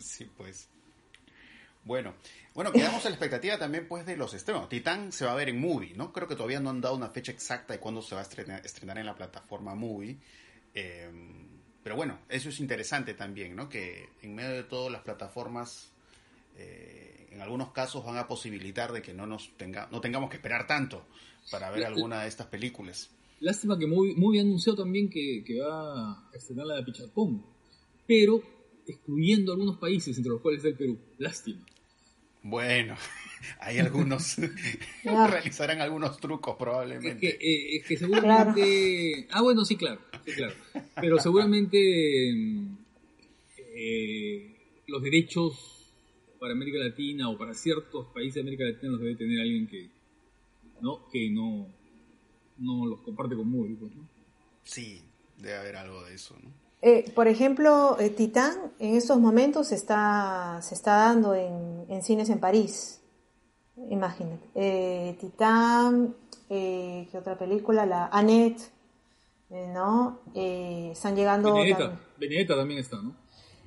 [0.00, 0.68] Sí, pues.
[1.86, 2.14] Bueno,
[2.52, 4.68] bueno, quedamos a la expectativa también pues de los estrenos.
[4.68, 6.12] Titán se va a ver en Movie, ¿no?
[6.12, 8.66] Creo que todavía no han dado una fecha exacta de cuándo se va a estrenar,
[8.66, 10.18] estrenar en la plataforma Movie.
[10.74, 11.08] Eh,
[11.84, 13.68] pero bueno, eso es interesante también, ¿no?
[13.68, 15.92] Que en medio de todo las plataformas,
[16.56, 20.36] eh, en algunos casos van a posibilitar de que no nos tenga, no tengamos que
[20.36, 21.06] esperar tanto
[21.52, 23.10] para ver alguna de estas películas.
[23.38, 27.46] Lástima que Movie, Movie anunció también que, que va a estrenar la de Pichapón,
[28.08, 28.42] pero
[28.84, 30.98] excluyendo algunos países, entre los cuales está el Perú.
[31.18, 31.64] Lástima.
[32.48, 32.96] Bueno,
[33.60, 34.36] hay algunos
[35.06, 35.26] Ah.
[35.28, 37.18] realizarán algunos trucos Es probablemente.
[37.18, 39.26] que, eh, es que seguramente...
[39.30, 40.54] Ah, bueno, sí, claro, sí, claro.
[41.00, 41.78] Pero seguramente
[43.74, 44.56] eh,
[44.86, 45.92] los derechos
[46.38, 49.90] para América Latina o para ciertos países de América Latina los debe tener alguien que
[50.80, 51.68] no, que no,
[52.58, 54.08] no los comparte con Movie, pues, ¿no?
[54.62, 55.02] Sí,
[55.38, 56.52] debe haber algo de eso, ¿no?
[56.82, 62.02] Eh, por ejemplo, eh, Titán en estos momentos se está, se está dando en, en
[62.02, 63.00] cines en París.
[63.90, 64.48] Imagínate.
[64.54, 66.14] Eh, Titán,
[66.48, 67.86] eh, ¿qué otra película?
[67.86, 68.70] La Annette,
[69.50, 70.20] eh, ¿no?
[70.34, 71.52] Eh, están llegando...
[71.52, 73.12] Benedetta, tam- Benedetta también está, ¿no?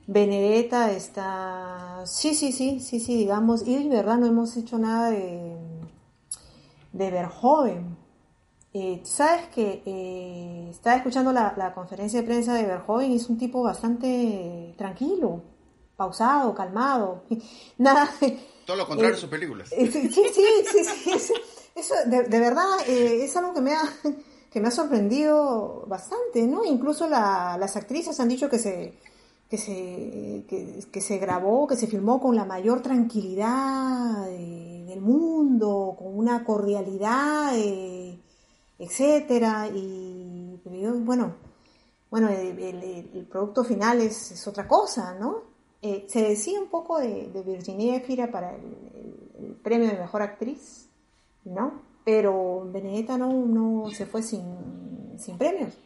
[0.08, 2.02] Benedetta está...
[2.06, 3.67] Sí, sí, sí, sí, sí, digamos.
[3.67, 5.56] Y de verdad no hemos hecho nada de,
[6.93, 7.98] de Verhoeven.
[8.82, 13.28] Eh, Sabes que eh, estaba escuchando la, la conferencia de prensa de Verhoeven y es
[13.30, 15.42] un tipo bastante tranquilo,
[15.98, 17.24] pausado, calmado.
[17.78, 18.10] Nada,
[18.65, 19.70] Todo lo contrario Eh, de sus películas.
[19.72, 21.34] eh, Sí, sí, sí, sí, sí, es-
[21.76, 23.82] eso de, de verdad eh, es algo que me ha
[24.52, 26.63] que me ha sorprendido bastante, ¿no?
[26.65, 28.94] Incluso la- las actrices han dicho que se
[29.50, 35.96] que se que, que se grabó, que se filmó con la mayor tranquilidad del mundo,
[35.98, 38.20] con una cordialidad, eh,
[38.80, 40.60] etcétera, y
[41.06, 41.36] bueno,
[42.10, 45.44] bueno, el, producto final es, es otra cosa, ¿no?
[45.82, 50.88] Eh, se decía un poco de, Virginia Efira para el premio de mejor actriz,
[51.46, 51.82] ¿no?
[52.04, 55.78] Pero Benedetta no, no se fue sin, sin premios.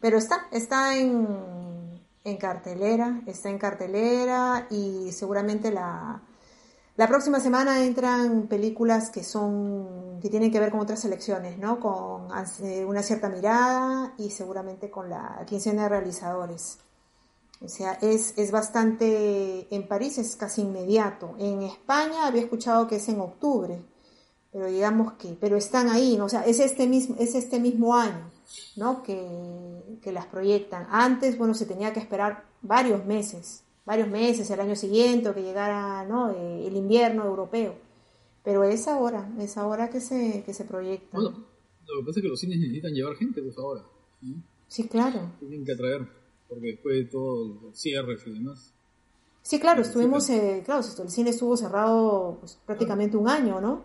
[0.00, 1.26] Pero está, está en,
[2.24, 6.22] en cartelera, está en cartelera y seguramente la,
[6.96, 11.80] la próxima semana entran películas que son que tienen que ver con otras selecciones, ¿no?
[11.80, 12.28] Con
[12.62, 16.78] eh, una cierta mirada y seguramente con la quincena de realizadores.
[17.60, 21.34] O sea, es, es bastante, en París es casi inmediato.
[21.38, 23.80] En España había escuchado que es en octubre,
[24.52, 26.26] pero digamos que, pero están ahí, ¿no?
[26.26, 28.30] o sea, es este mismo, es este mismo año,
[28.76, 29.02] ¿no?
[29.02, 30.86] Que, que las proyectan.
[30.90, 35.42] Antes, bueno, se tenía que esperar varios meses, varios meses, el año siguiente, o que
[35.42, 36.30] llegara, ¿no?
[36.30, 37.87] Eh, el invierno europeo.
[38.44, 41.16] Pero es ahora, es ahora que se, que se proyecta.
[41.16, 43.82] Bueno, lo que pasa es que los cines necesitan llevar gente, pues ahora.
[44.22, 44.42] ¿no?
[44.66, 45.32] Sí, claro.
[45.40, 46.06] Tienen que atraer,
[46.48, 48.72] porque después de todos los cierres y demás.
[49.42, 53.84] Sí, claro, estuvimos, eh, claro, el cine estuvo cerrado pues, prácticamente un año, ¿no?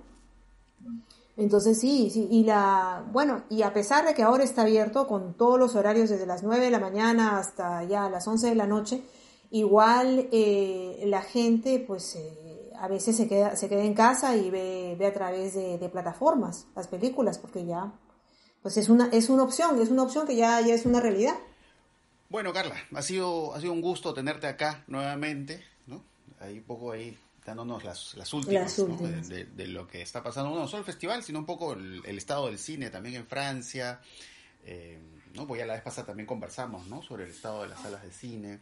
[1.38, 5.34] Entonces sí, sí, y la, bueno, y a pesar de que ahora está abierto con
[5.36, 8.68] todos los horarios desde las 9 de la mañana hasta ya las 11 de la
[8.68, 9.02] noche,
[9.50, 12.43] igual eh, la gente pues eh,
[12.84, 15.88] a veces se queda, se queda en casa y ve, ve a través de, de,
[15.88, 17.94] plataformas las películas, porque ya,
[18.62, 21.36] pues es una, es una opción, es una opción que ya, ya es una realidad.
[22.28, 26.04] Bueno, Carla, ha sido, ha sido un gusto tenerte acá nuevamente, ¿no?
[26.42, 29.30] Ahí un poco ahí dándonos las, las últimas, Las últimas.
[29.30, 29.34] ¿no?
[29.34, 32.02] de, de, de, lo que está pasando, no solo el festival, sino un poco el,
[32.06, 34.02] el estado del cine también en Francia.
[34.66, 35.00] Eh,
[35.34, 35.48] ¿no?
[35.48, 37.02] Pues ya la vez pasada también conversamos ¿no?
[37.02, 38.60] sobre el estado de las salas de cine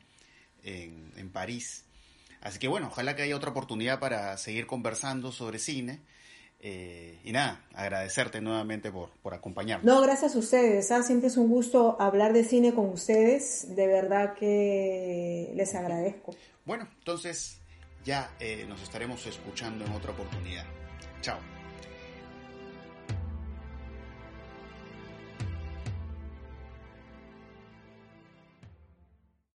[0.62, 1.86] en, en París.
[2.42, 6.00] Así que bueno, ojalá que haya otra oportunidad para seguir conversando sobre cine.
[6.64, 9.86] Eh, y nada, agradecerte nuevamente por, por acompañarnos.
[9.86, 10.92] No, gracias a ustedes.
[10.92, 11.02] ¿ah?
[11.02, 13.76] Siempre es un gusto hablar de cine con ustedes.
[13.76, 16.36] De verdad que les agradezco.
[16.66, 17.60] Bueno, entonces
[18.04, 20.66] ya eh, nos estaremos escuchando en otra oportunidad.
[21.22, 21.61] Chao.